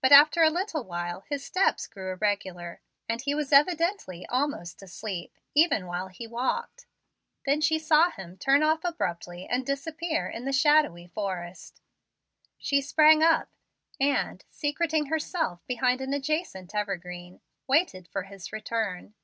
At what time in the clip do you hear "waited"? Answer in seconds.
17.66-18.06